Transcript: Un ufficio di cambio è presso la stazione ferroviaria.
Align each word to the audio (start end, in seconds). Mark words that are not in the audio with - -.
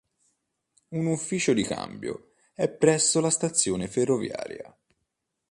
Un 0.95 1.05
ufficio 1.05 1.53
di 1.53 1.61
cambio 1.61 2.33
è 2.55 2.67
presso 2.67 3.19
la 3.19 3.29
stazione 3.29 3.87
ferroviaria. 3.87 4.75